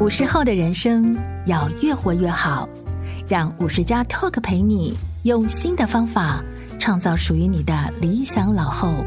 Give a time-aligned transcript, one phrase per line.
[0.00, 2.68] 五十后的人生要越活越好，
[3.26, 6.40] 让五十加 Talk 陪你用新的方法
[6.78, 9.04] 创造属于你的理想老后。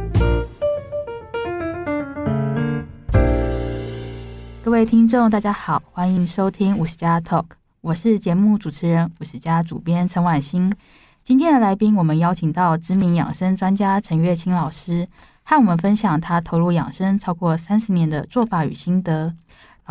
[4.62, 7.46] 各位听众，大家好，欢迎收听五十加 Talk，
[7.80, 10.76] 我是节目主持人五十加主编陈婉欣。
[11.24, 15.08] 今天的来宾，我们邀请到知名养生专家陈月清老师。
[15.44, 19.34] 和我们分享他投入养生超过三十年的做法与心得。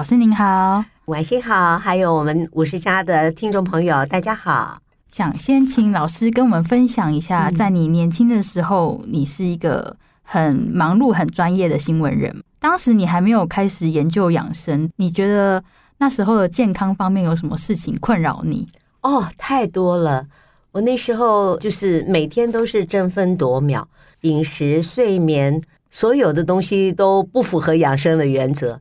[0.01, 4.79] 老师您好，晚上好，还有我们五十家的听众朋友，大家好。
[5.11, 12.43] 想先请老师跟我们分享一下，在你年轻的时候，你是一个很忙碌、很专业的新闻人。
[12.59, 15.63] 当时你还没有开始研究养生，你觉得
[15.99, 18.67] 那时候的健康方面有什么事情困扰你？
[19.03, 20.25] 哦，太多了。
[20.73, 23.87] 我那时候就是每天都是争分夺秒。
[24.23, 28.81] 饮食、睡眠，所有的东西都不符合养生的原则。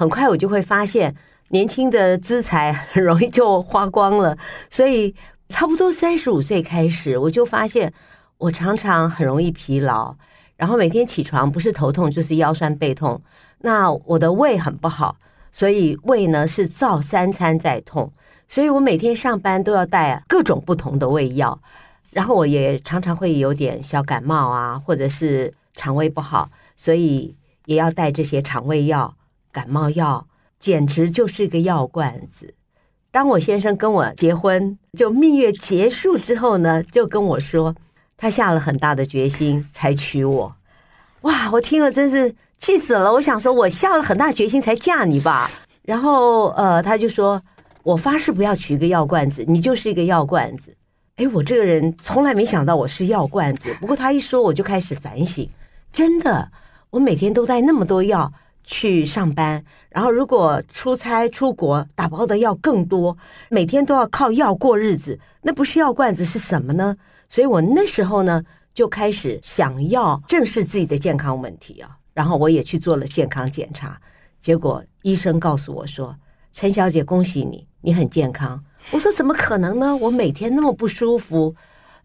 [0.00, 1.14] 很快我就会发现，
[1.48, 4.34] 年轻的资财很容易就花光了。
[4.70, 5.14] 所以，
[5.50, 7.92] 差不多三十五岁开始，我就发现
[8.38, 10.16] 我常常很容易疲劳，
[10.56, 13.20] 然后每天起床不是头痛就是腰酸背痛。
[13.58, 15.14] 那我的胃很不好，
[15.52, 18.10] 所以胃呢是造三餐在痛，
[18.48, 21.60] 所以我每天上班都要带各种不同的胃药。
[22.12, 29.14] 然后我也常常会有点小感冒啊，或者是肠胃不好，所以也要带这些肠胃药、
[29.52, 30.26] 感冒药，
[30.58, 32.54] 简直就是一个药罐子。
[33.10, 37.74] 当我先生跟我结婚，就蜜月结束之后呢，就跟我说，
[38.16, 40.54] 他下了很大的决心才娶我。
[41.22, 43.12] 哇，我听了真是气死了！
[43.12, 45.50] 我想说，我下了很大决心才嫁你吧。
[45.82, 47.42] 然后呃，他就说，
[47.82, 50.76] 我发誓不要娶一个药罐子，你就是一个药罐子。
[51.16, 53.74] 哎，我这个人从来没想到我是药罐子。
[53.80, 55.48] 不过他一说，我就开始反省。
[55.92, 56.50] 真的，
[56.90, 58.32] 我每天都带那么多药
[58.70, 63.18] 去上班，然后如果出差出国，打包的药更多，
[63.50, 66.96] 每天都要靠药过日子，那不是药罐子是什么呢？
[67.28, 71.98] 所以我那时候呢，就开始想要正视自己的健康问题啊。
[72.14, 74.00] 然后我也去做了健康检查，
[74.40, 76.14] 结果医生告诉我说
[76.52, 78.62] ：“陈小姐，恭喜你，你很健康。”
[78.92, 79.96] 我说怎么可能呢？
[79.96, 81.56] 我每天那么不舒服，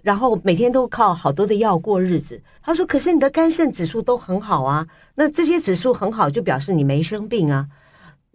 [0.05, 2.39] 然后每天都靠好多的药过日子。
[2.61, 4.85] 他说：“可是你的肝肾指数都很好啊，
[5.15, 7.67] 那这些指数很好，就表示你没生病啊。”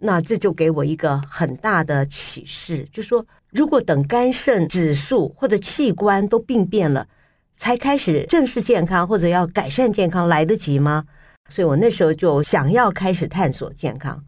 [0.03, 7.07] 那这就给我一个很大的启示，就说如果等肝肾指数或者器官都病变了，
[7.55, 11.05] 才开始正视健康或者要改善健康，来得及吗？
[11.49, 14.21] 所以我那时候就想要开始探索健康。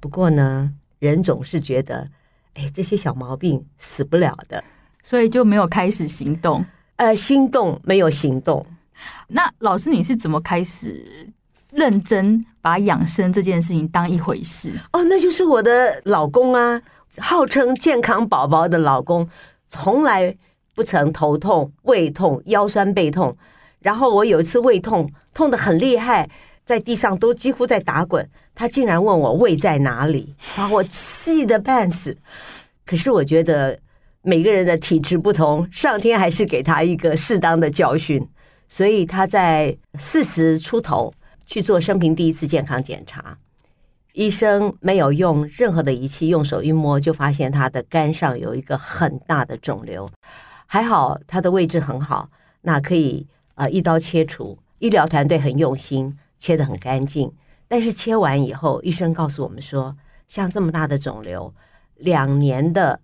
[0.00, 2.08] 不过呢，人总是觉得。
[2.54, 4.62] 哎，这些小毛病死不了的，
[5.04, 6.66] 所以就没有开始行动。
[7.00, 8.62] 呃，心动没有行动。
[9.28, 11.02] 那老师，你是怎么开始
[11.70, 14.78] 认真把养生这件事情当一回事？
[14.92, 16.82] 哦，那就是我的老公啊，
[17.16, 19.26] 号称健康宝宝的老公，
[19.70, 20.36] 从来
[20.74, 23.34] 不曾头痛、胃痛、腰酸背痛。
[23.78, 26.28] 然后我有一次胃痛，痛得很厉害。
[26.66, 32.14] 在地上都几乎在打滚，他竟然问我胃在哪里，把我气得半死。
[32.84, 33.78] 可是我觉得
[34.22, 38.26] 每个人的体质不同，上天还是给他一个适当的教训，
[38.68, 41.12] 所以他在四十出头
[41.46, 43.38] 去做生平第一次健康检查，
[44.12, 50.08] 医生没有用任何的仪器，用手一摸就发现他的肝上有一个很大的肿瘤，
[50.66, 52.30] 还好他的位置很好，
[52.62, 56.16] 那可以呃一刀切除，医疗团队很用心。
[56.42, 57.30] 切得很干净，
[57.68, 59.94] 但是切完以后，医生告诉我们说，
[60.26, 61.54] 像这么大的肿瘤，
[61.96, 62.98] 两年的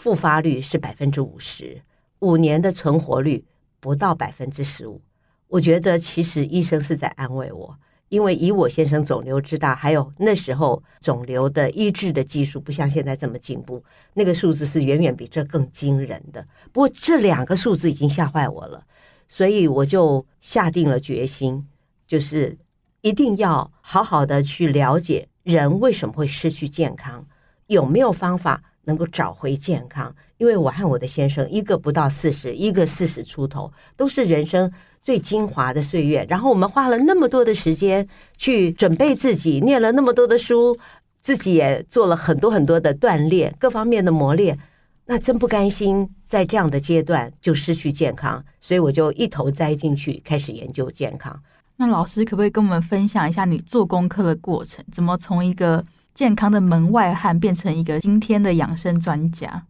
[0.00, 1.82] 复发率是百分之五十，
[2.20, 3.44] 五年的存活率
[3.80, 5.02] 不到百分之十五。
[5.48, 7.78] 我觉得其实医生是在安慰我，
[8.08, 13.84] 因为以我先生肿瘤之大，还有那时候肿瘤的医治的技术不像现在这么进步，
[14.14, 16.46] 那个数字是远远比这更惊人的。
[16.72, 18.82] 不过这两个数字已经吓坏我了，
[19.28, 21.68] 所以我就下定了决心，
[22.06, 22.56] 就是。
[23.02, 27.26] 一定要好好的去了解人为什么会失去健康，
[27.66, 30.14] 有没有方法能够找回健康？
[30.38, 34.70] 因为我和我的先生，一个不到四十，一个四十出头，都是人生
[35.02, 36.26] 最精华的岁月。
[36.28, 38.06] 然后我们花了那么多的时间
[38.38, 40.76] 去准备自己，念了那么多的书，
[41.20, 44.58] 自己也做了很多很多的锻炼，各方面的磨练。
[45.06, 51.36] 那真不甘心在这样的阶段就失去健康，所以我就一头栽进去，开始研究健康。
[51.76, 54.84] 那老师可不可以跟我们分享一下你做功课的过程？
[54.92, 55.84] 怎么从一个
[56.20, 59.64] 健康的门外汉变成一个今天的养生专家？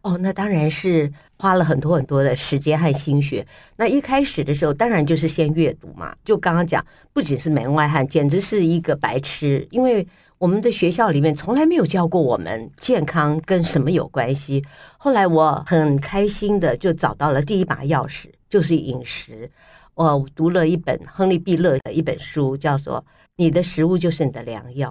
[0.00, 3.46] 哦，那当然是花了很多很多的时间和心血。
[3.76, 6.16] 那一开始的时候，当然就是先阅读嘛。
[6.24, 6.82] 就刚刚讲，
[7.12, 10.08] 不仅是门外汉，简直是一个白痴，因为
[10.38, 14.64] 我们的学校里面从来没有教过我们健康跟什么有关系。
[14.96, 19.50] 后来我很开心的就找到了第一把钥匙，就是饮食。
[19.96, 23.00] 我读了一本亨利·毕勒的一本书，叫做
[23.36, 24.88] 《你的食物就是你的良药》，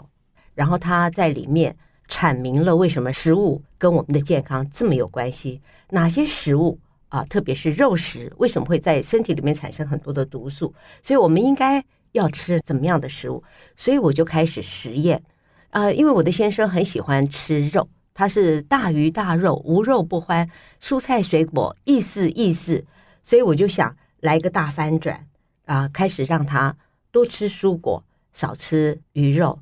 [0.59, 1.73] 然后他在里面
[2.09, 5.61] 阐明了为什么食物跟我们的健康这么有关系，
[5.91, 6.77] 哪些食物
[7.07, 10.75] 啊，特别是肉食，为什么会在身体里面产生很多的毒素？
[11.01, 13.41] 所以我们应该要吃怎么样的食物？
[13.77, 15.23] 所以我就开始实验。
[15.69, 20.49] 呃，因为我的先生很喜欢吃肉，他是大鱼大肉，无肉不欢，
[20.83, 22.83] 蔬菜水果意思意思，
[23.23, 25.25] 所以我就想来个大翻转
[25.63, 26.75] 啊，开始让他
[27.13, 28.03] 多吃蔬果，
[28.33, 29.57] 少吃鱼肉。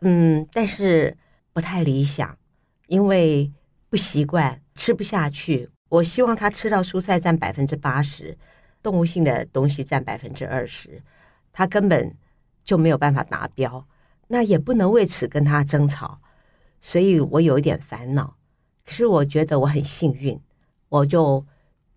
[0.00, 1.16] 嗯，但是
[1.52, 2.38] 不太理想，
[2.86, 3.50] 因为
[3.88, 5.68] 不习惯，吃不下去。
[5.88, 8.36] 我希望他吃到蔬菜占百分之八十，
[8.82, 11.02] 动物性的东西占百分之二十，
[11.52, 12.14] 他根本
[12.62, 13.86] 就没有办法达标。
[14.28, 16.20] 那也不能为此跟他争吵，
[16.80, 18.36] 所以我有一点烦恼。
[18.84, 20.38] 可是我觉得我很幸运，
[20.90, 21.44] 我就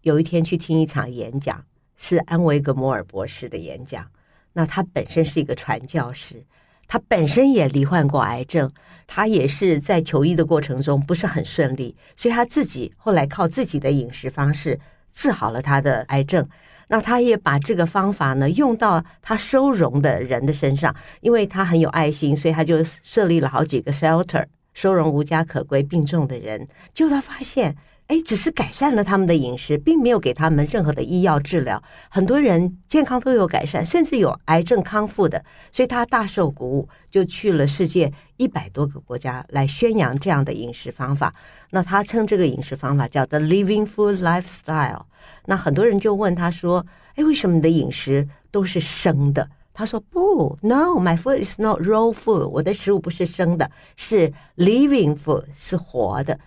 [0.02, 1.64] 有一天去听一场演讲，
[1.98, 4.10] 是安维格摩尔博士的演讲。
[4.54, 6.46] 那他本身是一个传教士，
[6.92, 8.70] 他本身也罹患过癌症，
[9.08, 14.78] 他也是在求医的过程中不是很顺利，所以他自己后来靠自己的饮食方式
[15.14, 16.46] 治好了他的癌症。
[16.90, 26.68] 那他也把这个方法呢用到他收容的人的身上，因为他很有爱心，所以他就设立了好几个 shelter，收容无家可归病重的人。
[26.94, 27.78] 就他发现，
[28.12, 35.42] 哎，只是改善了他们的饮食，并没有给他们任何的医药治疗，很多人健康都有改善，甚至有癌症康复的。
[35.72, 41.34] 所以他大受鼓舞，就去了世界一百多个国家来宣扬这样的饮食方法。
[41.70, 45.04] 那他称这个饮食方法叫 The Living Food Lifestyle。
[45.46, 46.86] 那很多人就问他说
[47.16, 52.46] ：“哎，为什么你的饮食都是生的？”他说：“不，No，my food is not raw food。
[52.50, 56.38] 我的食物不是生的，是 living food，是活的。”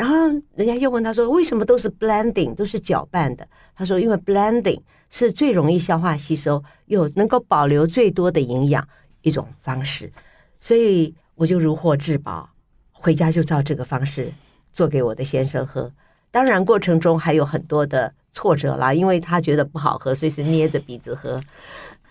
[0.00, 0.16] 然后
[0.54, 4.80] 人家又问他说：“为什么都是 blending，都是搅拌的？”他说：“因为 blending
[5.10, 8.88] 是最容易消化吸收，又能够保留最多的营养
[9.20, 10.10] 一种方式。”
[10.58, 12.48] 所以我就如获至宝，
[12.92, 14.32] 回家就照这个方式
[14.72, 15.92] 做给我的先生喝。
[16.30, 18.14] 当然过程中还有很多的。
[18.32, 21.42] 挫折啦，因为他觉得不好喝，所以是捏着鼻子喝。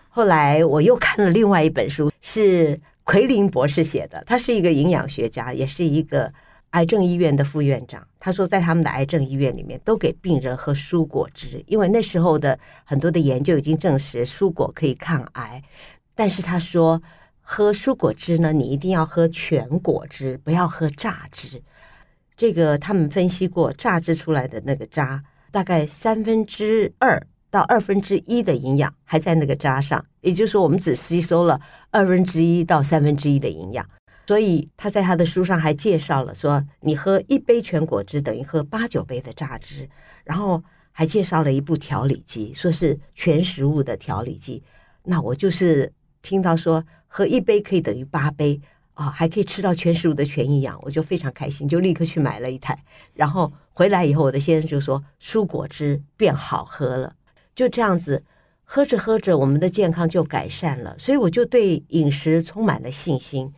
[0.09, 6.29] 后来我又看了另外一本书，是奎林博士写的，他是一个营养学家，也是一个
[6.71, 8.05] 癌症医院的副院长。
[8.19, 15.63] 他说，在他们的癌症医院里面，都给病人喝蔬果汁，因为那时候的很多的研究已经证实蔬果可以抗癌。
[16.15, 17.01] 但是他说，
[17.41, 21.61] 喝蔬果汁呢，你一定要喝全果汁，不要喝榨汁。
[22.35, 25.23] 这个他们分析过，榨汁出来的那个渣。
[25.51, 33.83] 大概三分之二到二分之一的营养还在那个渣上，也就是说，我们只吸收了二分之一到三分之一的营养。
[34.29, 39.89] 所以他在他的书上还介绍了说，你喝一杯全果汁等于喝八九杯的榨汁，
[40.23, 44.61] 然后还介绍了一部调理机，说是全食物的调理机。
[45.05, 45.91] 那我就是
[46.21, 48.61] 听到说喝一杯可以等于八杯
[48.93, 52.77] 啊，还可以吃到全食物的全营养，我就非常开心，就立刻去买了一台，
[53.15, 53.51] 然后。
[53.73, 57.15] 回来以后，我的先生就说蔬果汁变好喝了，
[57.55, 58.23] 就这样子
[58.63, 60.93] 喝着喝着，我们的健康就改善了。
[60.99, 63.53] 所以我就对饮食充满了信心。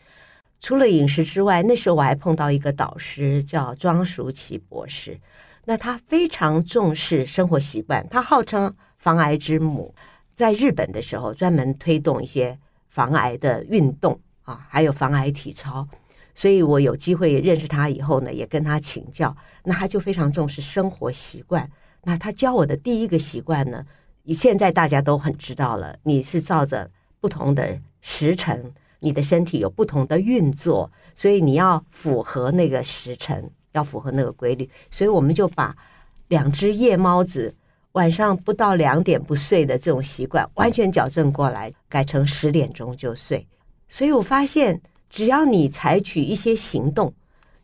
[0.61, 5.19] 除了饮食之外，那时候我还碰到一个导师叫庄淑琪博士，
[5.65, 9.93] 那他非常重视生活习惯，他号称防癌之母，
[10.35, 12.57] 在日本的时候专门推动一些
[12.89, 15.87] 防癌的运动啊，还有防癌体操。
[16.35, 19.35] 所以我有机会认识他以后呢，也跟他请教。
[19.63, 21.69] 那他就非常重视生活习惯。
[22.03, 23.83] 那他教我的第一个习惯呢，
[24.27, 25.97] 现在大家都很知道了。
[26.03, 28.71] 你是照着不同的时辰，
[29.01, 34.69] 你的身体有不同的运作，所以你要符合那个时辰，要符合那个规律。
[34.89, 35.75] 所以我们就把
[36.29, 37.53] 两只夜猫子
[37.91, 43.45] 晚上不到两点不睡的这种习惯完全矫正过来，改成十点钟就睡。
[43.89, 44.81] 所以我发现。
[45.13, 47.13] 只要你采取一些行动，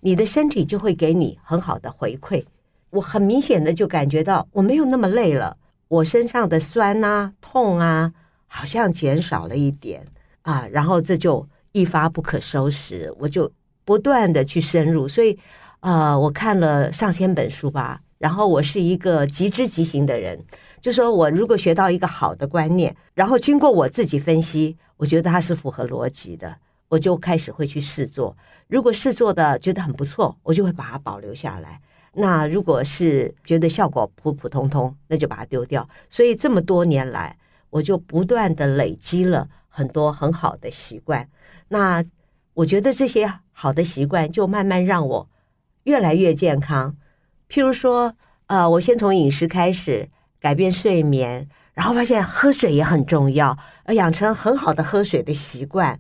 [0.02, 2.44] 你的身体就会给你很好的回馈。
[2.90, 5.56] 我很明显的就感觉到我没有那么累了，
[5.88, 8.12] 我身上的酸啊、痛啊，
[8.48, 10.06] 好像减少了一点
[10.48, 10.66] 啊。
[10.72, 13.52] 然后这就一发不可收拾，我就
[13.84, 15.08] 不断的去深入。
[15.08, 15.38] 所以，
[15.82, 18.02] 呃，我看了上千本书吧。
[18.18, 20.44] 然后我是一个极知极行的人，
[20.82, 26.58] 就说我如果学到一个好的观念，然后经过我自己分析，我觉得它是符合逻辑的。
[26.90, 28.36] 我就开始会去试做，
[28.70, 31.82] 如果试做的觉得很不错，我就会把它保留下来。
[32.14, 35.88] 那如果是觉得效果普普通通，那就把它丢掉。
[36.10, 37.38] 所以这么多年来，
[37.70, 41.30] 我就不断的累积了很多很好的习惯。
[41.68, 42.04] 那
[42.56, 45.30] 我觉得这些好的习惯就慢慢让我
[45.84, 46.98] 越来越健康。
[47.48, 48.16] 譬如说，
[48.48, 56.00] 呃，我先从饮食开始改变睡眠，然后发现喝水也很重要，呃，养成很好的喝水的习惯，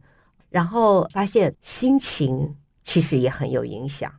[0.49, 4.11] 然后发现心情其实也很有影响。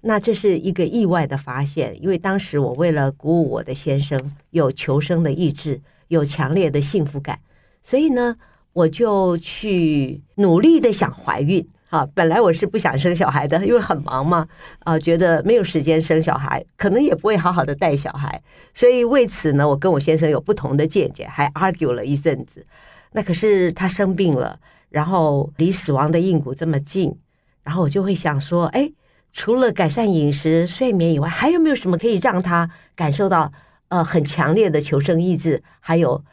[0.00, 7.38] 那这是一个意外的发现，因为当时我为了鼓舞我的先生，有求生的意志，有强烈的幸福感，
[7.82, 8.36] 所以呢，
[8.78, 11.66] 我就去努力的想怀孕。
[11.90, 14.46] 啊，本来我是不想生小孩的，因为很忙嘛，
[14.80, 18.42] 啊，觉得没有时间生小孩，可能也不会好好的带小孩，
[18.74, 22.66] 所以为此呢，我跟我先生有不同的见解，还 argue 了一阵子。
[23.12, 27.16] 那可是他生病了，然后离死亡的硬骨这么近，
[27.62, 28.92] 然后我就会想说，哎。
[29.30, 33.52] 除了改善饮食、睡眠以外，还有没有什么可以让他感受到
[33.88, 36.24] 呃很强烈的求生意志，还有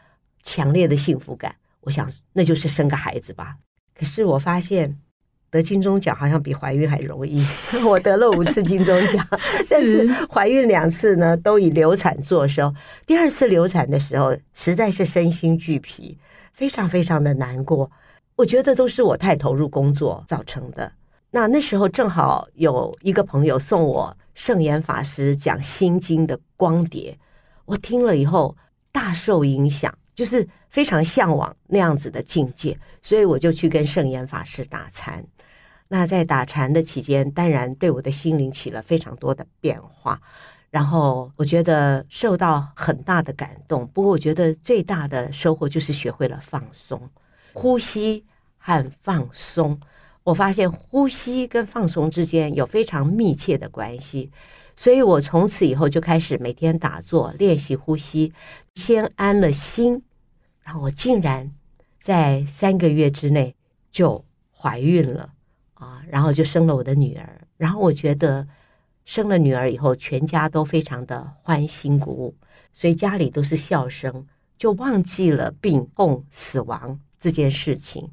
[0.43, 1.55] 强烈的幸福感？
[1.85, 3.55] 我想那就是生个孩子吧。
[3.97, 4.99] 可是我发现
[5.49, 7.41] 得金钟奖好像比怀孕还容易。
[7.87, 9.25] 我得了五次金钟奖，
[9.71, 12.73] 但是怀孕两次呢都以流产作收。
[13.05, 16.17] 第二次流产的时候，实在是身心俱疲，
[16.51, 17.89] 非常非常的难过。
[18.35, 20.91] 我觉得都是我太投入工作造成的。
[21.31, 27.17] 那那时候正好有一个朋友送我圣严法师讲《心经》的光碟，
[27.63, 28.57] 我听了以后
[28.91, 35.25] 大受影响，就是非常向往那样子的境界，所以我就去跟圣严法师打禅。
[35.87, 40.21] 那在打禅的期间，当然对我的心灵起了非常多的变化，
[40.69, 43.87] 然后我觉得受到很大的感动。
[43.87, 47.01] 不过我觉得最大的收获就是学会了放松，
[47.53, 48.25] 呼吸
[48.57, 49.79] 和放松。
[50.25, 54.29] 我发现呼吸跟放松之间有非常密切的关系，
[54.75, 58.33] 所以我从此以后就开始每天打坐练习呼吸，
[58.73, 60.03] 先安了心，
[60.65, 61.49] 然后我竟然
[62.01, 63.55] 在三个月之内
[63.91, 65.31] 就怀孕了
[65.75, 68.45] 啊，然后就生了我的女儿，然后我觉得
[69.05, 72.35] 生了女儿以后，全家都非常的欢欣鼓舞，
[72.73, 78.11] 所以家里都是笑声，就忘记了病痛死亡这件事情，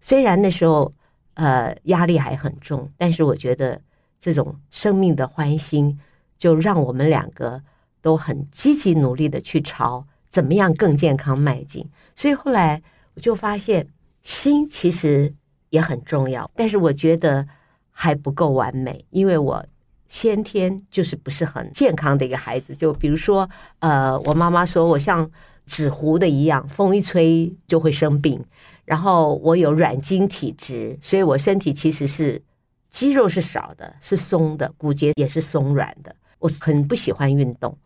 [0.00, 0.90] 虽然那时候。
[1.36, 3.82] 呃，压力还很重，但是我觉得
[4.20, 5.98] 这种生命的欢欣，
[6.38, 7.60] 就让我们两个
[8.00, 11.88] 都很积极努力的去朝怎么样更健康迈进。
[12.16, 12.82] 所以后来
[13.14, 13.86] 我就发现，
[14.24, 15.32] 心其实
[15.70, 17.46] 也很重要，但是我觉得
[17.92, 19.64] 还不够完美，因为我
[20.08, 22.74] 先天就是不是很健康的一个孩子。
[22.74, 23.48] 就比如说，
[23.78, 25.30] 呃，我妈妈说我像
[25.66, 28.44] 纸糊的一样，风一吹就会生病。
[28.84, 32.42] 然后我有软筋体质，所以我身体其实是
[32.90, 36.12] 肌肉是少的，是松的，骨节也是松软的。
[36.40, 37.78] 我很不喜欢运动。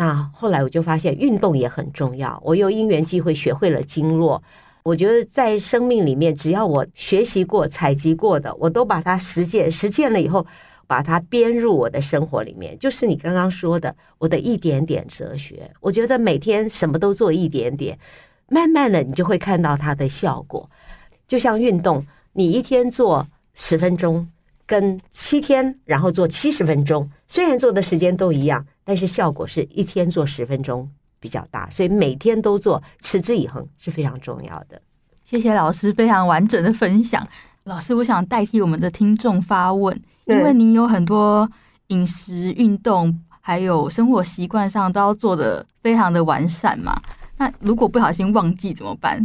[0.00, 2.40] 那后来我就发现运动也很重要。
[2.42, 4.42] 我有因缘机会学会了经络。
[4.82, 9.70] 我觉得在生命里面，只要我学习过、采集过的，我都把它实践。
[9.70, 10.46] 实践了以后，
[10.86, 12.78] 把它编入我的生活里面。
[12.78, 15.70] 就是你刚刚说的，我的一点点哲学。
[15.80, 17.98] 我觉得每天什么都做一点点。
[18.48, 20.66] 慢慢的，你就会看到它的效果。
[21.28, 22.02] 就像运动，
[22.32, 24.26] 你一天做十分钟，
[24.64, 31.70] 跟七天然后做七十分钟，虽然做的时间都一样，但是效果是一天做十分钟比较大。
[31.70, 34.82] 所以每天都做，持之以恒是非常重要的。
[35.24, 37.24] 谢谢老师非常完整的分享。
[37.62, 41.48] 老师，我想代替我们的听众发问，因为你有很多
[41.86, 47.00] 饮食、运动还有生活习惯上都要做的非常的完善嘛。
[47.36, 49.24] 那如果不小心忘记怎么办？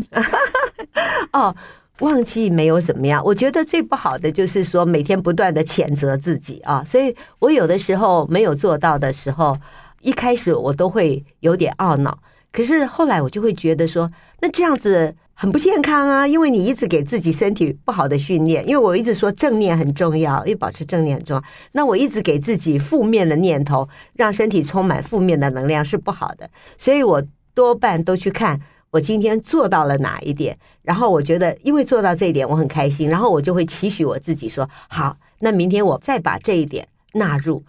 [1.33, 1.55] 哦，
[1.99, 3.23] 忘记没有怎么样。
[3.23, 6.83] 我觉得最不好的就是说每天不断的谴责自己啊。
[6.83, 9.57] 所以我有的时候没有做到的时候，
[10.01, 12.19] 一开始我都会有点懊恼。
[12.51, 14.09] 可是后来我就会觉得说，
[14.41, 18.67] 那这样子很不健康啊，因为你一直给自己身体不好的训练。
[18.67, 21.43] 因为我一直说正念很重要，因为保持正念很重要。
[21.71, 26.49] 那我一直给自己负面的念头，让身体充满负面的能量是不好的。
[26.77, 27.23] 所以我。
[27.55, 28.59] 多半都去看
[28.95, 37.61] 我今天做到了哪一点，然后我觉得因为做到这一点我很开心，然后我就会期许我自己说好，那明天我再把这一点纳入。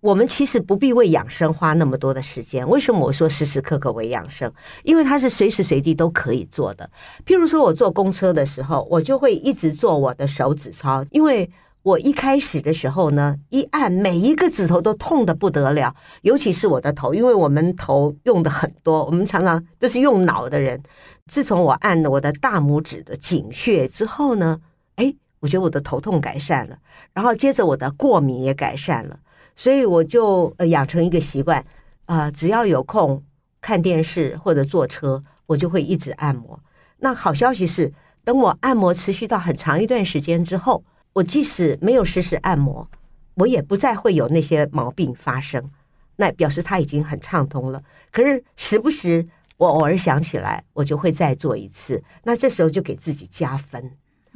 [0.00, 2.68] 我们其实不必为养生花那么多的时间。
[2.68, 4.52] 为什么我说时时刻刻为养生？
[4.82, 6.90] 因为它是随时随地都可以做的。
[7.24, 11.48] 譬如说我坐公车的时候，我就会一直做我的手指操，因为。
[11.82, 20.80] 我一开始的时候呢，一按每一个指头都痛得不得了，尤其是我的头，因为我们头用的很多，我们常常都是用脑的人。
[21.26, 24.60] 自从我按了我的大拇指的井穴之后呢，
[24.94, 26.78] 哎，我觉得我的头痛改善了，
[27.12, 29.18] 然后接着我的过敏也改善了，
[29.56, 31.58] 所以我就呃养成一个习惯，
[32.04, 33.22] 啊、呃，只要有空
[33.60, 36.60] 看电视或者坐车，我就会一直按摩。
[36.98, 37.92] 那好消息是。
[38.24, 42.88] 等我按摩持续到很长一段时间之后，我即使没有实时按摩，
[43.34, 45.70] 我也不再会有那些毛病发生。
[46.16, 47.82] 那表示它已经很畅通了。
[48.10, 49.26] 可是时不时
[49.56, 52.02] 我偶尔想起来，我就会再做一次。
[52.24, 53.90] 那这时候就给自己加分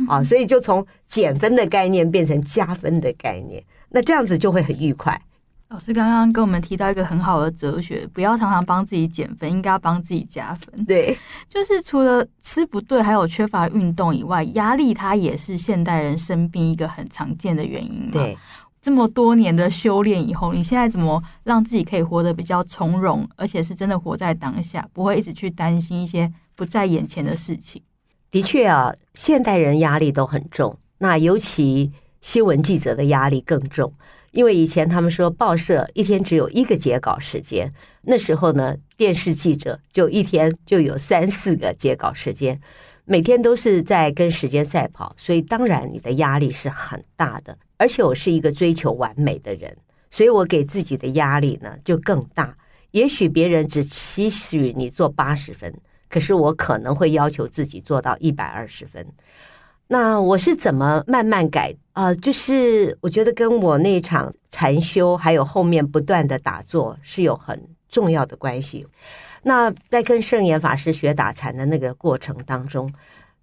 [0.08, 3.62] 啊，所以就从减分的概念变成加分的概念。
[3.90, 5.20] 那这样子就会很愉快。
[5.68, 10.84] 老师刚刚跟我们提到一个很好的哲学，不要常常帮自己减分，应该要帮自己加分。
[10.84, 11.18] 对，
[11.48, 18.08] 就是除了吃不对，还有缺乏运动以外，压力它也是现代人生病一个很常见的原因。
[18.12, 18.38] 对，
[18.80, 27.82] 这么多年的修炼以后，你现在怎么让自己可以活得比较从容，而且是真的活在当下，不会一直去担心一些不在眼前的事情？
[28.30, 33.92] 的确啊，现代人压力都很重，那尤其新闻记者的压力更重。
[34.36, 42.60] 因为以前他们说报社一天只有一个截稿时间，那时候呢，电视记者就一天就有三四个截稿时间，
[43.06, 47.56] 每天都是在跟时间赛跑，所以当然你的压力是很大的。
[47.78, 49.74] 而且我是一个追求完美的人，
[50.10, 52.54] 所以我给自己的压力呢就更大。
[52.90, 55.72] 也许别人只期许你做八十分，
[56.10, 59.06] 可是我可能会要求自己做到一百二十分。
[59.88, 62.06] 那我是怎么慢慢改啊？
[62.06, 68.86] 呃，就是我觉得跟我那场禅修，还有后面不断的打坐是有很重要的关系。
[69.42, 72.92] 那在跟圣严法师学打禅的那个过程当中，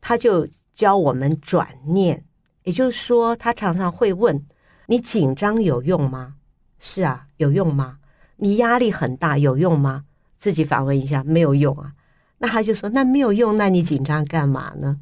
[0.02, 2.22] 他就教我们转念，
[2.64, 4.46] 也就是说，他常常会问
[4.88, 6.34] 你紧张有用吗？
[6.78, 8.00] 是啊，有用吗？
[8.36, 10.04] 你压力很大有用吗？
[10.38, 11.94] 自己反问一下，没有用啊。
[12.40, 15.00] 那他就说，那没有用，那你紧张干嘛呢？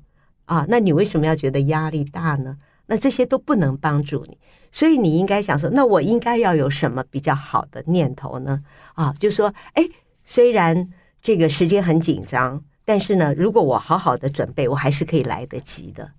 [0.51, 2.57] 啊，那你为什么要觉得压力大呢？
[2.87, 4.37] 那这些都不能帮助你，
[4.69, 8.61] 所以你应该想说，那我应该要有什么比较好的念头呢？
[8.95, 9.87] 啊，就说，哎，
[10.25, 10.89] 虽然
[11.21, 16.11] 这个时间很紧张，但是呢，如果我好好的准备，我还是可以来得及的。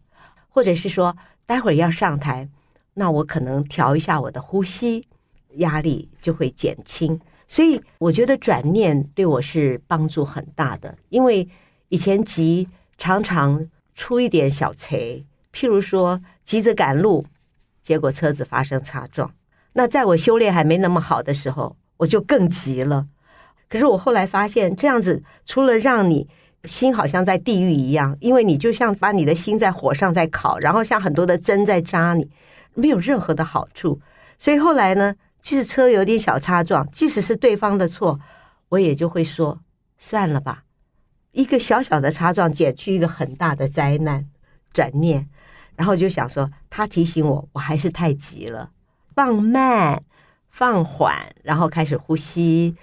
[0.49, 2.49] 或者是说，待会儿要上台，
[2.95, 5.05] 那我可能调一下我的呼吸，
[5.57, 7.21] 压力就会减轻。
[7.47, 11.47] 所以我觉得转念对我是帮助很大的，因为
[11.90, 12.66] 以前急
[12.97, 13.68] 常常。
[13.94, 17.26] 出一点小差，譬如说急着赶路，
[17.83, 19.33] 结果车子发生擦撞。
[19.74, 23.07] 那在我修炼还没那么好的时候，我就更急了。
[23.68, 26.28] 可是我后来发现，这样子除了让你
[26.64, 32.31] 心好像在地狱一样，因为你就像把你的心在火上在烤，然后像很多的针在扎你，
[32.74, 34.00] 没有任何的好处。
[34.37, 38.20] 所以后来呢，即使车有点小擦撞，即使是对方的错，
[38.68, 39.61] 我也就会说
[39.98, 40.64] 算了吧。
[41.33, 44.27] 一个小小的擦撞，减去一个很大的灾难。
[44.75, 45.29] 转念，
[45.77, 48.71] 然后就想说，他提醒我，我还是太急了，
[49.14, 50.03] 放慢、
[50.49, 52.75] 放缓，然后开始呼吸，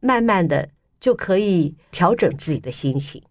[0.00, 0.68] 慢慢的
[1.00, 3.22] 就可以调整自己的心情。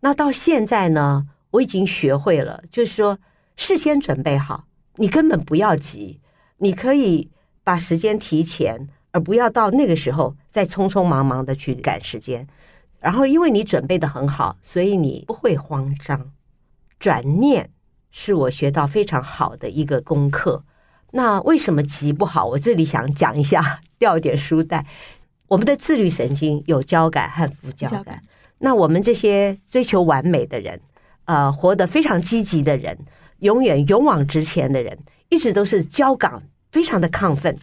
[0.00, 3.18] 那到现在呢，我已经学会了，就是说，
[3.56, 6.20] 事先准备好，你根本不要急，
[6.58, 7.30] 你可以
[7.62, 12.46] 把时间提前，而不要到那个时候再匆匆忙忙的去赶时间。
[13.04, 16.32] 然后，因为你准备的很好，所以你不会慌张。
[16.98, 17.68] 转念
[18.10, 20.64] 是我学到非常好的一个功课。
[21.10, 22.46] 那为什么急不好？
[22.46, 24.86] 我这里想讲一下，掉一点书袋。
[25.48, 28.04] 我们的自律神经有交感和副交感。
[28.04, 28.22] 感
[28.56, 30.80] 那我们这些追求完美的人，
[31.26, 32.98] 呃，活得非常积极的人，
[33.40, 37.54] 永远勇往直前的人，一直都是交感非常的亢奋，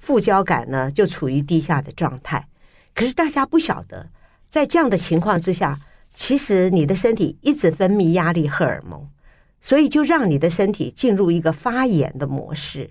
[0.00, 2.48] 副交感呢就处于低下的状态。
[2.92, 4.08] 可是大家不晓得。
[4.50, 5.78] 在这样的情况之下，
[6.12, 9.08] 其实你的身体一直分泌压力荷尔蒙，
[9.60, 12.90] 所以就让你的身体进入一个发炎的模式。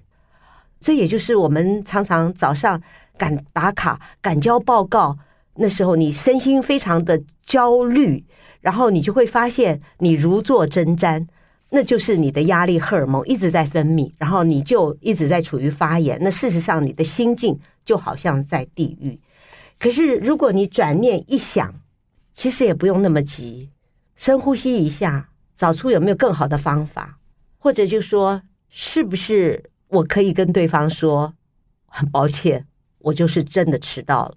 [0.79, 2.81] 这也就是我们常常早上
[3.17, 5.17] 赶打卡、赶交报告，
[5.55, 8.23] 那时候你身心非常的焦虑，
[8.61, 11.27] 然后你就会发现你如坐针毡，
[11.71, 16.17] 那就是你的压力荷尔蒙一直在分泌，然后你就一直在处于发炎。
[16.21, 19.19] 那事实上，你的心境就好像在地狱。
[19.79, 21.73] 可是，如果你转念一想，
[22.33, 23.69] 其实也不用那么急，
[24.17, 27.17] 深呼吸一下，找出有没有更好的方法，
[27.57, 31.33] 或者就说，是不是我可以跟对方说，
[31.85, 34.35] 很抱歉，我就是真的迟到了。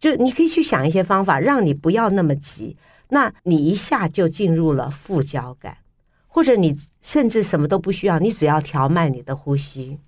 [0.00, 2.76] 就你可以去想一些方法，让你不要那么急，
[3.10, 5.78] 那你一下就进入了副交感，
[6.26, 10.00] 或者你甚至什么都不需要，你只要调慢你的呼吸，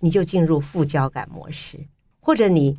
[0.00, 1.78] 你就进入副交感模式，
[2.20, 2.78] 或者你。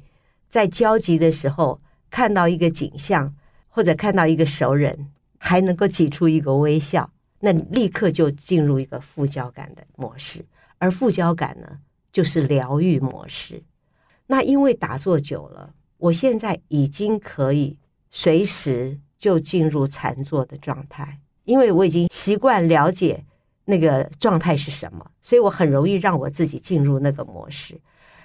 [0.52, 3.34] 在焦急的时候，看到一个景象，
[3.70, 7.10] 或者看到一个熟人，还能够挤出一个微笑，
[7.40, 10.46] 那你立刻就进入一个副交感的模式。
[10.78, 11.80] 而副交感呢，
[12.12, 13.64] 就是疗愈模式。
[14.28, 17.78] 那因为打坐久了，我现在已经可以
[18.10, 23.24] 随时就进入禅坐的状态，因为我已经习惯了解
[23.64, 27.80] 那个状态是什么，所以我很容易让我自己进入那个模式。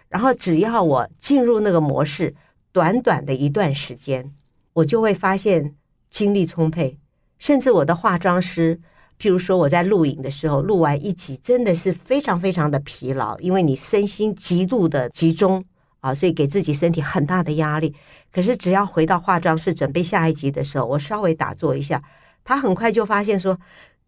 [0.09, 2.35] 然后只要我进入那个模式，
[2.73, 4.33] 短短的一段时间，
[4.73, 5.75] 我就会发现
[6.11, 6.99] 精力充沛，
[7.38, 8.81] 甚至我的化妆师。
[9.19, 15.64] 譬如说，我在录影的时候，录完一集真的是非常非常的疲劳，因为你身心极度的集中
[16.01, 17.95] 啊，所以给自己身体很大的压力。
[18.31, 22.03] 可是只要回到化妆室准备下一集的时候，我稍微打坐一下，
[22.45, 23.59] 他很快就发现说，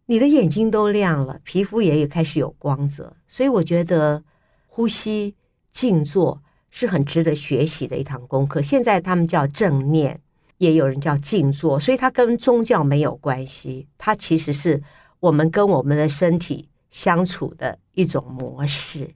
[0.05, 3.17] 你的眼睛都亮了，皮肤也也开始有光泽。
[3.27, 4.23] 所以我觉得
[4.67, 5.35] 呼吸
[5.79, 8.61] 静坐是很值得学习的一堂功课。
[8.61, 10.21] 现在他们叫正念。
[10.59, 14.83] 也有人叫静坐，所以它跟宗教没有关系，它其实是
[15.21, 19.09] 我们跟我们的身体相处的一种模式，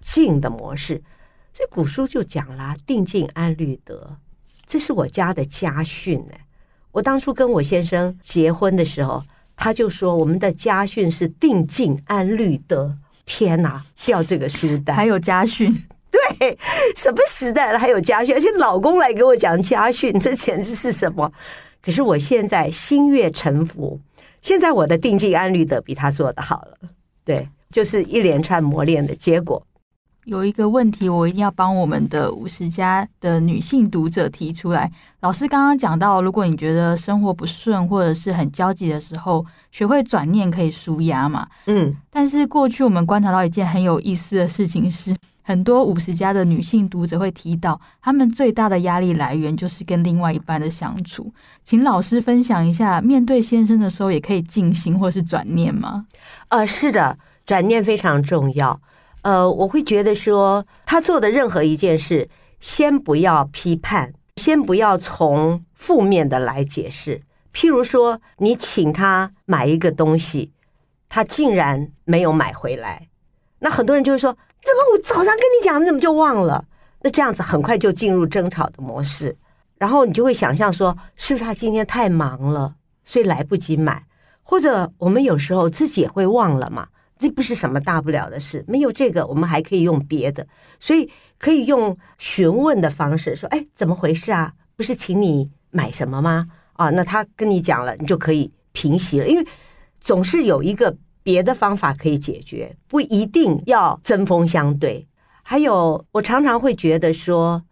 [0.00, 1.00] 静的模式。
[1.52, 4.16] 这古书就讲了“定静安虑得”，
[4.66, 6.34] 这是我家的家训呢。
[6.90, 9.22] 我当初跟我先生结婚的时候，
[9.54, 12.98] 他就说我们的家训是“定静安虑得”。
[13.24, 15.84] 天哪，掉这个书单，还有家训。
[16.38, 16.58] 对，
[16.96, 18.34] 什么时代了还有家训？
[18.34, 21.30] 而且老公来给我讲家训，这简直是什么？
[21.82, 24.00] 可是我现在心悦诚服，
[24.42, 26.88] 现在我的定静安律的比他做的好了。
[27.24, 29.64] 对，就是一连串磨练的结果。
[30.28, 34.92] 有一个问题，我一定要帮我们的五十加的女性读者提出来。
[35.20, 41.46] 老师刚刚讲到，如果你觉得生活不顺或者是很焦急的时候，学会转念可以舒压嘛。
[41.64, 45.16] 嗯，但是过去我们观察到一件很有意思的事情是。
[45.42, 51.32] 很多五十加的女性读者会提到，她们最大的压力来源就是跟另外一半的相处。
[51.64, 56.04] 请老师分享一下，面对先生的时候也可以静心或是转念吗？
[56.48, 58.78] 呃，是的，转念非常重要。
[59.22, 62.28] 呃，我会觉得说，他做的任何一件事，
[62.60, 67.22] 先不要批判，先不要从负面的来解释。
[67.52, 70.52] 譬如说，你请他买一个东西，
[71.08, 73.08] 他竟然没有买回来，
[73.60, 74.36] 那很多人就会说。
[74.60, 76.64] 怎么我早上跟你讲，你怎么就忘了？
[77.02, 79.34] 那这样子很快就进入争吵的模式，
[79.78, 84.04] 然后你就会想象说，是不是他今天太忙了，所以来不及买？
[84.42, 88.64] 或者我们有时候自己也会忘了嘛，这不是什么大不了的事。
[88.68, 90.46] 没有这个，我们还可以用别的，
[90.78, 94.52] 所以可以用询问的方式说：“哎，怎么回事啊？
[94.76, 99.46] 不是请你买什么吗？”啊，那他跟你讲了，你就可以平息了，因为
[100.00, 100.96] 总是有一个。
[101.20, 105.06] 别的方法可以解决，不一定要针锋相对。
[105.42, 107.62] 还有，我常常会觉得说，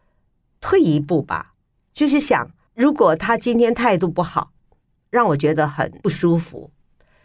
[0.61, 1.55] 退一步吧，
[1.95, 4.51] 就是想，如果他今天态度不好，
[5.09, 6.71] 让我觉得很不舒服。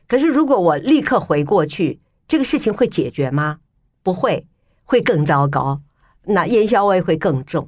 [0.07, 1.99] 可是，如果我立刻回过去，
[2.31, 3.59] 这个事情会解决吗？
[4.03, 4.47] 不会，
[4.85, 5.81] 会更糟糕。
[6.23, 7.67] 那烟硝味会更重。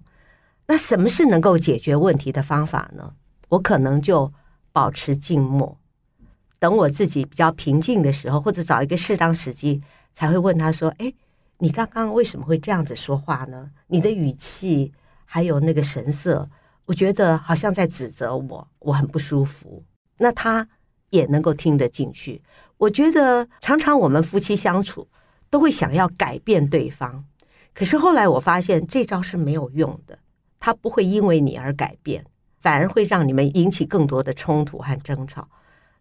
[0.68, 3.14] 那什么是能够解决问题的方法呢？
[3.50, 4.32] 我可能就
[4.72, 5.78] 保持静默。
[6.60, 9.82] 等我自己比较平静的时候，或者找一个适当时机，
[10.14, 11.14] 才会问他说：“哎，
[11.58, 13.70] 你刚刚为什么会这样子说话呢？
[13.88, 14.94] 你的语气
[15.26, 16.50] 还有那个神色，
[16.86, 19.84] 我觉得好像在指责我，我很不舒服。”
[20.20, 20.70] 那他
[21.10, 22.42] 也能够听得进去。
[22.84, 25.08] 我觉得常常我们夫妻相处
[25.50, 27.24] 都会想要改变对方，
[27.74, 30.20] 可是后来我发现这招是没有用的，
[30.60, 32.26] 他不会因为你而改变，
[32.62, 35.48] 反而会让你们引起更多的冲突和争吵。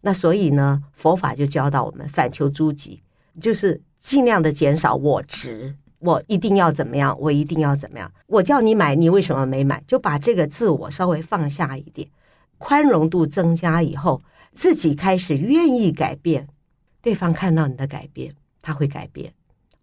[0.01, 3.01] 那所以呢，佛法就教导我们反求诸己，
[3.39, 8.11] 就是尽量的减少我执，我一定要怎么样，我一定要怎么样。
[8.27, 9.81] 我叫你买，你为什么没买？
[9.87, 12.09] 就把这个自我稍微放下一点，
[12.57, 14.21] 宽容度增加以后，
[14.53, 16.49] 自己开始愿意改变，
[17.03, 19.31] 对方看到你的改变，他会改变。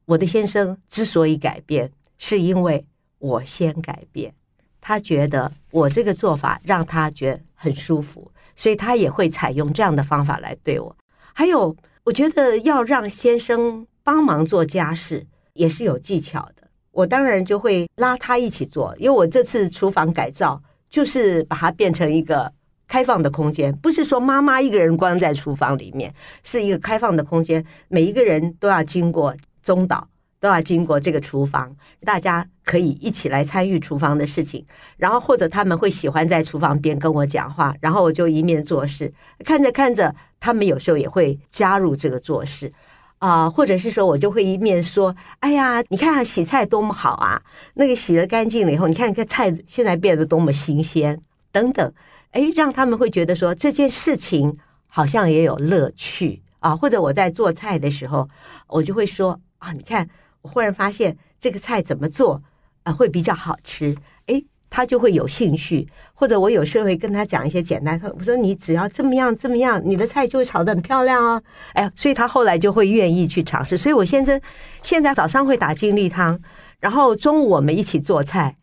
[0.06, 2.85] 我的先生之所以改变，是因为
[3.18, 4.35] 我先改变，
[4.80, 8.33] 他觉得我这个做法让他觉得很舒服。
[8.56, 10.94] 所以他也会采用这样的方法来对我。
[11.33, 16.68] 还有，我觉得要让先生帮忙做家事也是有技巧的。
[16.90, 22.52] 我当然就会拉他一起做，因为我这次厨房改造就是把它变成一个
[22.90, 30.09] 开放的空间，不是说妈妈一个人关在厨房里面，是一个开放的空间，每一个人都要经过中岛。
[30.42, 34.64] 都要经过这个厨房，大家可以一起来参与厨房的事情，
[34.96, 39.12] 然后或者他们会喜欢在厨房边跟我讲话，然后我就一面做事，
[39.44, 42.72] 看着看着，他们有时候也会加入这个做事，
[43.18, 47.42] 啊、或者是说我就会一面说，哎呀，你看洗菜多么好啊，
[47.74, 51.20] 那个洗了干净了以后，你看这菜现在变得多么新鲜，
[51.53, 51.92] 等等，
[52.32, 58.28] 哎，让他们会觉得说这件事情好像也有乐趣啊，或者我在做菜的时候，
[58.66, 60.08] 我就会说啊，你看。
[60.42, 62.42] 我忽然发现这个菜怎么做
[62.84, 63.94] 啊会比较好吃？
[64.24, 65.86] 诶，他就会有兴趣。
[66.14, 71.42] 或者我有时候会跟他讲一些简单，我说你只要这么样这么样，你的菜就会炒得很漂亮哦。
[71.74, 73.76] 哎，所以他后来就会愿意去尝试。
[73.76, 74.40] 所以我先生
[74.80, 76.40] 现在早上会打精力汤，
[76.78, 78.56] 然后中午我们一起做菜，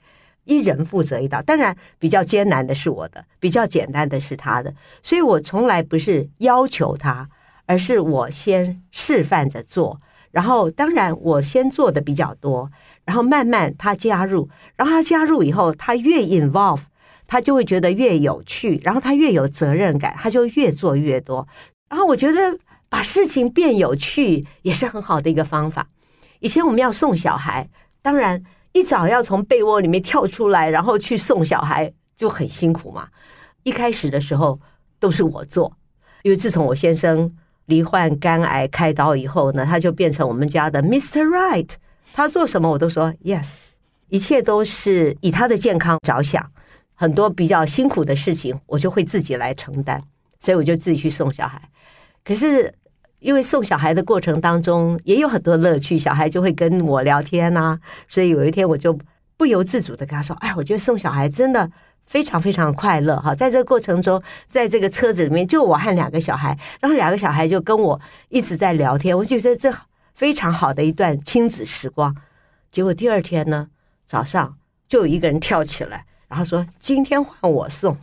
[0.48, 1.42] 一人负责一道。
[1.44, 4.74] 当然比较艰难的是我的，比较简单的是他的。
[5.04, 7.30] 所以我从来不是要求他，
[7.68, 10.02] 而是我先示范着做。
[10.32, 12.70] 然后，当然我先做的比较多，
[13.06, 16.82] 然后慢慢他加入，然后他加入以后，他越 involve，
[17.26, 21.48] 他就会觉得越有趣，然后他越有责任感，他就越做越多。
[21.90, 25.88] 然后我觉得把事情变有趣也是很好的一个方法。
[26.40, 27.68] 以前我们要送小孩，
[28.04, 28.44] 当然
[28.78, 33.08] 一早要从被窝里面跳出来，然后去送小孩就很辛苦嘛。
[33.64, 34.60] 一开始的时候
[35.00, 35.76] 都是我做，
[36.22, 37.36] 因为自从我先生。
[37.68, 41.22] 罹患肝癌开刀以后呢，他就变成我们家的 Mr.
[41.22, 41.72] Right。
[42.14, 43.72] 他做什么我都说 Yes，
[44.08, 46.50] 一切都是以他的健康着想。
[46.96, 50.00] 很多比较辛苦的事情，我就会自己来承担，
[50.40, 51.62] 所以我就自己去送小孩。
[52.24, 52.74] 可是
[53.20, 58.98] 因为送小孩的过程当中也有很多乐趣，小孩就会跟我聊天呐，所以有一天我就
[59.36, 61.72] 不由自主的跟他说：“哎，我觉得送小孩真的。”
[62.08, 68.00] 非常非常快乐哈，在这个过程中，在这个车子里面，就我和两个小孩，然后两个小孩就跟我
[68.30, 69.70] 一直在聊天，我觉得这
[70.16, 72.16] 非常好的一段亲子时光。
[72.72, 73.68] 结果第二天呢，
[74.06, 74.56] 早上
[74.88, 77.98] 就有一个人跳起来，然后说：“今天换我送。”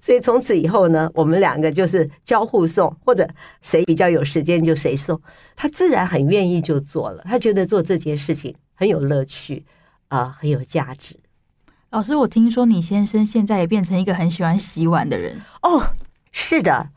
[0.00, 3.28] 所以从此以后呢，我们两个就是交互送，或者
[3.60, 5.20] 谁比较有时间就谁送，
[5.56, 9.64] 他自然很愿意就做了，他觉得做这件事情很有乐趣
[10.08, 11.16] 啊，呃，很有价值。
[11.90, 15.82] 老师，我听说你先生现在也变成一个很喜欢洗碗的人哦。
[16.32, 16.88] 是的，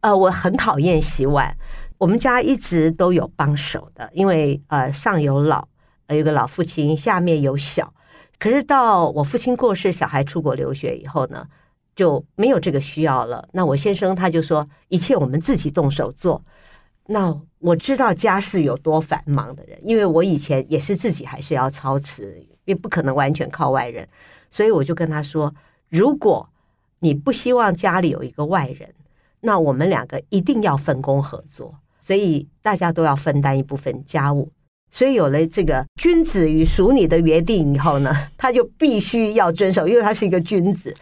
[0.00, 1.56] 呃，我很讨厌洗碗。
[1.98, 5.66] 我们家一直都有帮手的，因为呃上有老，
[6.08, 7.92] 有个老父亲，下面有小。
[8.38, 11.46] 可是到我父亲过世，小孩出国留学以后呢，
[11.94, 13.48] 就没有这个需要了。
[13.52, 16.42] 那我先生他就说，一切我们自己动手做。
[17.06, 24.08] 那我知道家事有多繁忙的人，因为我以前也是自己还是要操持，也不可能完全靠外人。
[24.48, 25.54] 所以我就跟他说
[25.90, 26.48] ：“如果
[27.00, 28.94] 你不希望家里有一个外人，
[29.40, 34.50] 那我们两个一定要分工合作，所以大家都要分担一部分家务。
[34.90, 40.96] 所以有了这个君子与淑女的约定以后呢，他就必须要遵守，因为他是一个君子。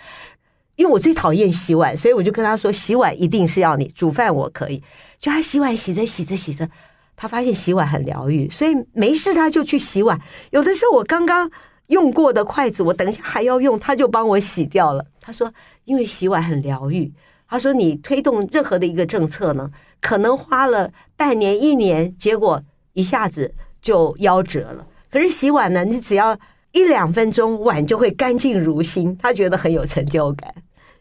[0.83, 4.83] 因为我最讨厌洗碗，所以我就跟他说：洗碗一定是要你，煮饭我可以。
[5.19, 6.69] 就他洗碗洗着洗着洗着，
[7.17, 10.21] 他发现洗碗很疗愈，所以没事他就去洗碗。
[10.51, 11.51] 有的时候我刚刚。”
[11.89, 15.05] 用过的筷子，我等一下还要用，他就帮我洗掉了。
[15.21, 15.53] 他说
[15.85, 17.13] ：“因为洗碗很疗愈。”
[17.47, 22.63] 他说：“你推动任何的一个政策呢，可能花了半年、一年，结果
[22.95, 24.87] 一下子就夭折了。
[25.11, 26.39] 可是洗碗呢，你只要
[26.71, 29.15] 一两分钟，碗就会干净如新。
[29.19, 30.55] 他觉得很有成就感。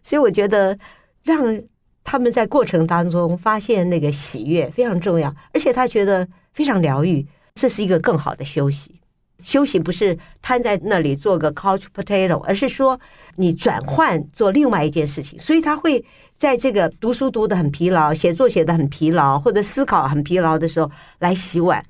[0.03, 0.77] 所以我觉得
[1.23, 1.61] 让
[2.03, 8.99] 他们在过程当中发现那个喜悦非常重要，而且他觉得非常疗愈，这是一个更好的休息。”
[9.43, 12.99] 休息不是瘫在那里做个 couch potato，而是说
[13.37, 15.39] 你转换做另外一件事情。
[15.39, 16.05] 所以他会
[16.37, 21.83] 在这个读书读得很疲劳、写作写得很疲劳，或者思考很疲劳的时候来洗碗，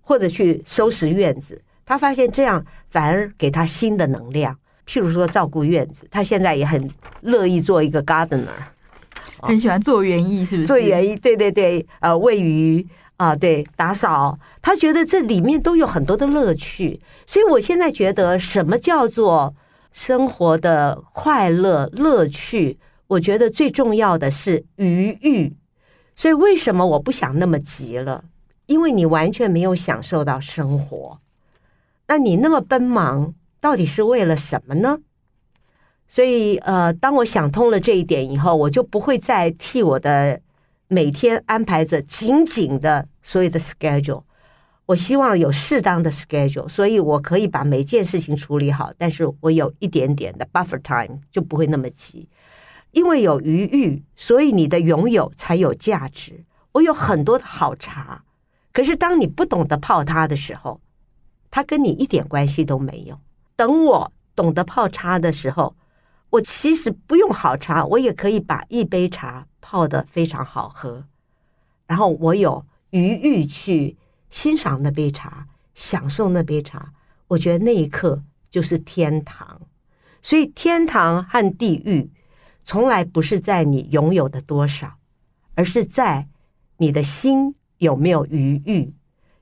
[0.00, 1.60] 或者去收拾院子。
[1.84, 4.58] 他发现这样反而给他新的能量。
[4.86, 6.90] 譬如说照顾院子，他现在也很
[7.22, 8.48] 乐意做一个 gardener，
[9.40, 10.66] 很喜欢做园艺，是不是？
[10.66, 12.86] 做园艺，对对对，呃，喂鱼。
[13.16, 19.54] 啊，对，打扫，他觉得这里面都有很多的乐趣，所以我现在觉得什么叫做
[19.92, 22.76] 生活的快乐乐趣？
[23.06, 25.54] 我觉得最重要的是余裕。
[26.16, 28.24] 所以为什么我不想那么急了？
[28.66, 31.20] 因为你完全没有享受到生活，
[32.08, 33.32] 那你那么奔忙，
[33.64, 34.98] 到底是为了什么呢？
[36.06, 40.42] 所以，呃，当我想通了这一点以后，我就不会再替我的。
[40.86, 44.22] 每天安排着紧紧的所有的 schedule，
[44.84, 52.28] 我希望有适当的 schedule，所以我可以把每件事情处理好，但是我有一点点的 buffer time，就不会那么急。
[52.90, 56.44] 因为有余裕，所以你的拥有才有价值。
[56.72, 58.22] 我有很多的好茶，
[58.74, 60.82] 可是当你不懂得泡它的时候，
[61.50, 63.18] 它跟你一点关系都没有。
[63.56, 65.76] 等我懂得泡茶的时候，
[66.30, 71.04] 我其实不用好茶，我也可以把一杯茶泡得非常好喝，
[71.86, 73.96] 然后我有余裕去
[74.30, 76.92] 欣赏那杯茶，享受那杯茶。
[77.28, 79.60] 我觉得那一刻就是天堂。
[80.20, 82.10] 所以天堂和地狱
[82.64, 84.94] 从来不是在你拥有的多少，
[85.54, 86.28] 而是在
[86.78, 88.94] 你的心有没有余裕。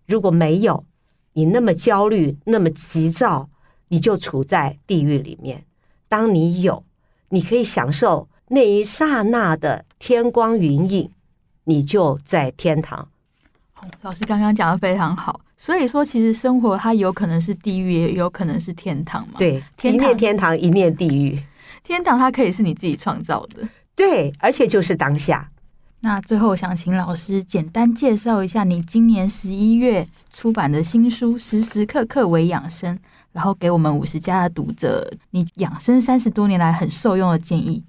[0.06, 0.84] 如果没有，
[1.32, 3.48] 你那么焦虑，那么急躁，
[3.92, 5.62] 你就处在地狱里面。
[6.08, 6.82] 当你有，
[7.28, 11.10] 你可以享受那一刹那的天光云影，
[11.64, 13.06] 你就在天堂。
[14.00, 19.34] 老师刚刚讲的非常好，所以说其实生活它有可能是地狱，也有可能是天堂嘛。
[19.36, 21.38] 对，天，一念天堂，一念地狱。
[21.84, 25.50] 天堂它可以是你自己创造的，对，而且就是当下。
[26.00, 32.96] 那最后想请老师简单介绍一下你今年十一月出版的新书《时时刻刻为养生》，
[33.32, 37.84] 然后给我们五十加的读者你养生三十多年来很受用的建议。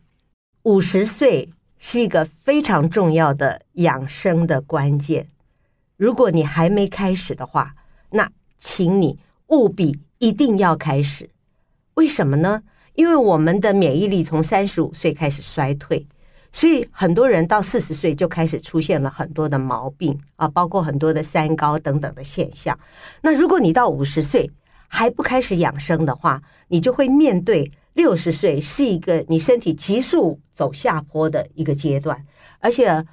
[0.64, 5.28] 五十岁是一个非常重要的养生的关键。
[5.98, 7.76] 如果你还没开始的话，
[8.12, 8.30] 那
[8.60, 11.30] 请你务必一定要开始。
[11.96, 12.64] 为什么呢？
[12.96, 16.08] 因为我们的免疫力从三十五岁开始衰退，
[16.52, 22.78] 所以很多人到四十岁就开始出现了很多的毛病啊，包括很多的三高等等的现象。
[23.22, 24.50] 那如果你到五十岁
[24.94, 32.24] 还不开始养生的话，你就会面对六十岁是一个你身体急速走下坡的一个阶段，
[32.60, 33.04] 而且、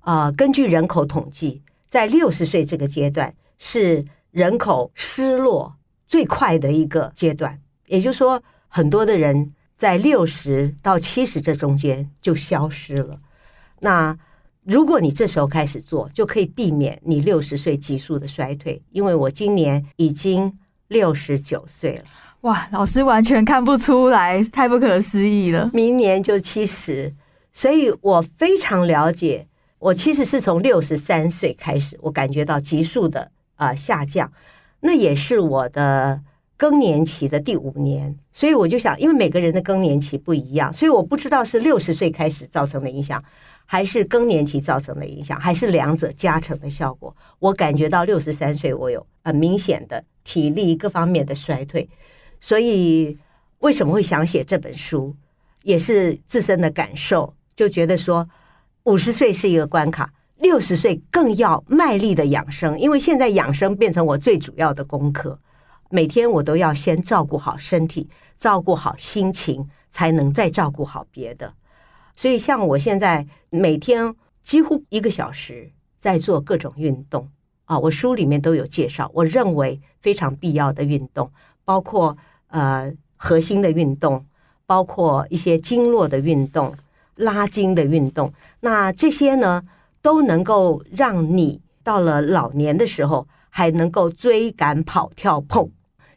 [0.00, 1.62] 呃，根据人口统计。
[1.88, 5.74] 在六十岁这个阶段是人口失落
[6.06, 13.18] 最快的一个阶段，也就是说，很多的人在六十到七十这中间就消失了。
[13.80, 14.18] 那
[14.64, 18.82] 如果你这时候开始做，就可以避免你六十岁急速的衰退。
[18.90, 20.52] 因为我今年已经
[20.88, 22.04] 六十九岁了，
[22.42, 25.70] 哇，老师完全看不出来，太不可思议了。
[25.72, 27.14] 明年就七十，
[27.52, 29.46] 所以我非常了解。
[29.78, 34.32] 我其实是从六十三岁开始，我感觉到急速的啊、呃、下降，
[34.80, 36.20] 那也是我的
[36.56, 43.22] 更年期的第五年，所以我就想，因为每个人的更年期不一样，所以我不知道是六十岁开始造成的影响，
[43.66, 47.14] 还是更年期造成的影响，还是两者加成的效果。
[47.38, 51.88] 我感觉到六十三岁，我有很明显的体力各方面的衰退，
[52.38, 53.16] 所以
[53.60, 55.16] 为什么会想写这本书，
[55.62, 58.28] 也是自身的感受，就觉得说。
[58.84, 65.38] 五十岁是一个关卡，六十岁更要卖力的养生，因为现在养生变成我最主要的功课。
[65.90, 71.52] 每天我都要先照顾好身体，照顾好心情，才能再照顾好别的。
[72.16, 77.28] 所以，像我现在每天几乎一个小时在做各种运动
[77.68, 79.08] 啊，我书里面都有介绍。
[79.14, 81.30] 我认为非常必要的运动，
[81.64, 82.16] 包括
[82.48, 84.24] 呃核心的运动，
[84.66, 86.74] 包括一些经络的运动。
[87.20, 89.60] 拉筋的运动，那这些呢
[90.00, 95.68] 都能够让你到了老年的时候还能够追赶、跑、跳、碰。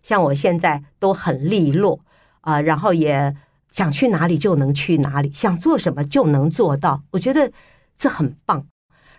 [0.03, 1.99] 像我现在都很利落
[2.41, 3.35] 啊，然后也
[3.67, 7.01] 想去哪里就能去哪里，想做什么就能做到。
[7.09, 7.51] 我觉得
[7.97, 8.67] 这很棒。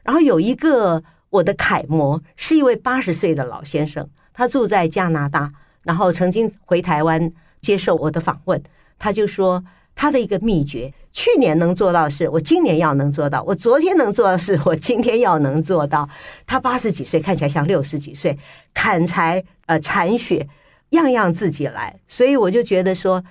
[0.05, 5.51] 然后有一个我的楷模是一位八十岁的老先生，他住在加拿大，
[5.83, 8.63] 然后曾经回台湾接受我的访问，
[8.99, 9.63] 他就说。
[9.95, 16.09] 他的一个秘诀，去年能做到的事，我今年要能做到；我昨天能做的事，我今天要能做到。
[16.47, 18.39] 他八十几岁，看起来像六十几岁，
[18.73, 20.49] 砍柴、呃铲雪，
[20.91, 22.01] 样样自己来。
[22.09, 23.23] 所以我就觉得说，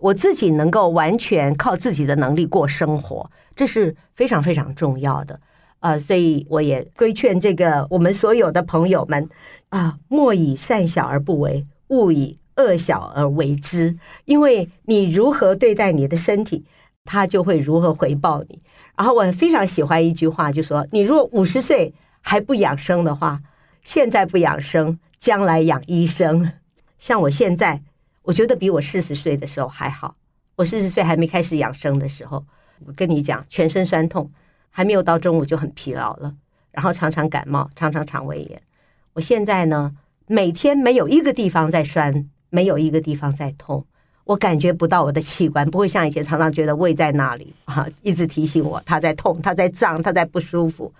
[0.00, 5.40] 我自己能够完全靠自己的能力过生活，这是非常非常重要的。
[5.82, 9.28] 啊、呃，所以我也规劝这个我们所有的朋友们
[9.68, 12.38] 啊，莫以善小而不为，勿以。
[12.56, 16.66] 恶小而为之，因为你如何对待你的身体，
[17.02, 18.60] 它就会如何回报你。
[18.94, 23.40] 然后我非常喜欢一句话，就说：你如果五十岁还不养生的话，
[23.82, 26.52] 现在不养生，将来养医生。
[26.98, 27.82] 像我现在，
[28.24, 30.16] 我觉得比我四十岁的时候还好。
[30.56, 32.44] 我四十岁还没开始养生的时候，
[32.84, 34.30] 我跟你讲，全身酸痛，
[34.72, 36.34] 还没有到中午就很疲劳了，
[36.72, 38.60] 然后常常感冒，常常肠胃炎。
[39.12, 39.94] 我现在呢，
[40.26, 42.28] 每天没有一个地方在酸。
[42.54, 43.82] 没有一个地方在痛，
[44.24, 50.92] 我感觉不到我的器官，不会像以前常常觉得胃在那里啊，一直提醒我它在痛，它在胀，它在不舒服。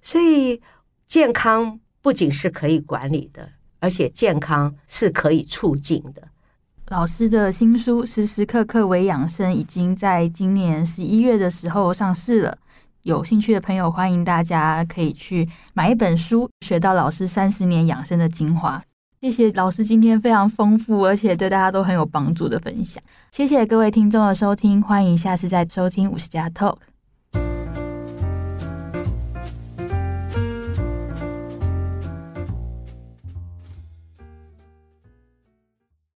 [0.00, 0.62] 所以
[1.08, 3.48] 健康不仅是可以管理的，
[3.80, 6.22] 而且健康是可以促进的。
[6.86, 12.56] 老师的新书《时时刻刻为养生》已经在今年十一月的时候上市了，
[13.02, 18.80] 有兴趣的朋友欢迎大家可以去买一本书，学到老师三十年养生的精华。
[19.20, 23.02] 谢谢老师今天非常丰富，而且对大家都很有帮助的分享。
[23.32, 26.76] 谢谢各位听众的收听，欢迎下次再收听五十加 Talk。